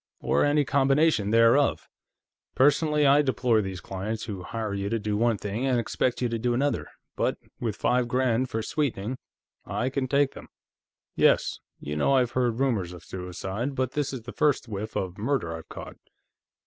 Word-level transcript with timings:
Or 0.19 0.43
any 0.43 0.65
combination 0.65 1.29
thereof. 1.29 1.87
Personally, 2.55 3.05
I 3.05 3.21
deplore 3.21 3.61
these 3.61 3.81
clients 3.81 4.23
who 4.23 4.41
hire 4.41 4.73
you 4.73 4.89
to 4.89 4.97
do 4.97 5.15
one 5.15 5.37
thing 5.37 5.67
and 5.67 5.79
expect 5.79 6.23
you 6.23 6.29
to 6.29 6.39
do 6.39 6.55
another, 6.55 6.87
but 7.15 7.37
with 7.59 7.75
five 7.75 8.07
grand 8.07 8.49
for 8.49 8.63
sweetening, 8.63 9.19
I 9.63 9.91
can 9.91 10.07
take 10.07 10.31
them." 10.33 10.47
"Yes. 11.15 11.59
You 11.79 11.95
know, 11.97 12.13
I've 12.15 12.31
heard 12.31 12.57
rumors 12.59 12.93
of 12.93 13.03
suicide, 13.05 13.75
but 13.75 13.91
this 13.91 14.11
is 14.11 14.23
the 14.23 14.33
first 14.33 14.67
whiff 14.67 14.95
of 14.95 15.19
murder 15.19 15.55
I've 15.55 15.69
caught." 15.69 15.97